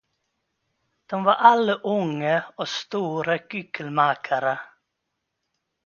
De 1.05 1.23
var 1.23 1.33
alla 1.33 1.73
unga 1.73 2.43
och 2.55 2.69
stora 2.69 3.35
gyckelmakare. 3.49 4.59